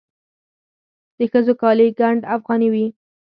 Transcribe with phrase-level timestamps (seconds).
[1.17, 2.85] د ښځو کالي ګنډ افغاني وي.